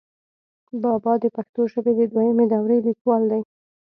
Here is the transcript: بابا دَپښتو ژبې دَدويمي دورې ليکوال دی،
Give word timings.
بابا 0.81 1.13
دَپښتو 1.21 1.61
ژبې 1.71 1.91
دَدويمي 1.97 2.45
دورې 2.51 2.77
ليکوال 2.87 3.23
دی، 3.31 3.41